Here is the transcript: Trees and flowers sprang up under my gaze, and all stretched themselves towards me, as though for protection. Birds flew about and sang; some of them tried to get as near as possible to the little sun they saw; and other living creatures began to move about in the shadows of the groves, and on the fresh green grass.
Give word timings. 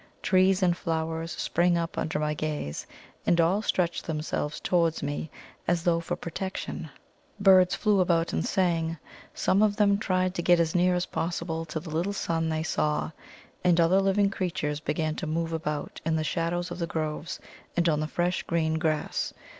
Trees 0.23 0.63
and 0.63 0.75
flowers 0.75 1.31
sprang 1.31 1.77
up 1.77 1.95
under 1.95 2.17
my 2.17 2.33
gaze, 2.33 2.87
and 3.27 3.39
all 3.39 3.61
stretched 3.61 4.07
themselves 4.07 4.59
towards 4.59 5.03
me, 5.03 5.29
as 5.67 5.83
though 5.83 5.99
for 5.99 6.15
protection. 6.15 6.89
Birds 7.39 7.75
flew 7.75 7.99
about 7.99 8.33
and 8.33 8.43
sang; 8.43 8.97
some 9.35 9.61
of 9.61 9.75
them 9.75 9.99
tried 9.99 10.33
to 10.33 10.41
get 10.41 10.59
as 10.59 10.73
near 10.73 10.95
as 10.95 11.05
possible 11.05 11.65
to 11.65 11.79
the 11.79 11.91
little 11.91 12.13
sun 12.13 12.49
they 12.49 12.63
saw; 12.63 13.11
and 13.63 13.79
other 13.79 14.01
living 14.01 14.31
creatures 14.31 14.79
began 14.79 15.13
to 15.17 15.27
move 15.27 15.53
about 15.53 16.01
in 16.03 16.15
the 16.15 16.23
shadows 16.23 16.71
of 16.71 16.79
the 16.79 16.87
groves, 16.87 17.39
and 17.77 17.87
on 17.87 17.99
the 17.99 18.07
fresh 18.07 18.41
green 18.41 18.79
grass. 18.79 19.35